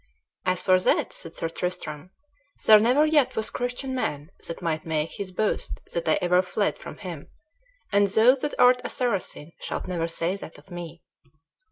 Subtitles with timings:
[0.45, 2.09] "As for that," said Sir Tristram,
[2.65, 6.79] "there never yet was Christian man that might make his boast that I ever fled
[6.79, 7.27] from him,
[7.91, 11.03] and thou that art a Saracen shalt never say that of me."